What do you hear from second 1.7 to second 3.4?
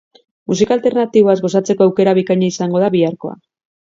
aukera bikaina izango da biharkoa.